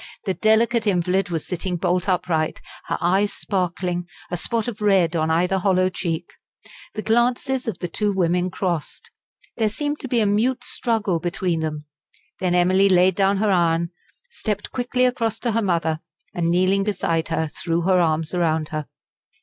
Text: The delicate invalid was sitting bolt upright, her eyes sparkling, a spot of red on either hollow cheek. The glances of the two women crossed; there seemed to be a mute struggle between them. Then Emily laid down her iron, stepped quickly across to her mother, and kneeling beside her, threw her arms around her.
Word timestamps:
The 0.25 0.33
delicate 0.33 0.87
invalid 0.87 1.29
was 1.29 1.45
sitting 1.45 1.75
bolt 1.77 2.09
upright, 2.09 2.59
her 2.85 2.97
eyes 3.01 3.33
sparkling, 3.33 4.07
a 4.31 4.35
spot 4.35 4.67
of 4.67 4.81
red 4.81 5.15
on 5.15 5.29
either 5.29 5.59
hollow 5.59 5.89
cheek. 5.89 6.25
The 6.95 7.03
glances 7.03 7.67
of 7.67 7.77
the 7.77 7.87
two 7.87 8.11
women 8.11 8.49
crossed; 8.49 9.11
there 9.57 9.69
seemed 9.69 9.99
to 9.99 10.07
be 10.07 10.19
a 10.19 10.25
mute 10.25 10.63
struggle 10.63 11.19
between 11.19 11.59
them. 11.59 11.85
Then 12.39 12.55
Emily 12.55 12.89
laid 12.89 13.13
down 13.13 13.37
her 13.37 13.51
iron, 13.51 13.91
stepped 14.31 14.71
quickly 14.71 15.05
across 15.05 15.37
to 15.41 15.51
her 15.51 15.61
mother, 15.61 15.99
and 16.33 16.49
kneeling 16.49 16.83
beside 16.83 17.27
her, 17.27 17.47
threw 17.47 17.81
her 17.81 17.99
arms 17.99 18.33
around 18.33 18.69
her. 18.69 18.87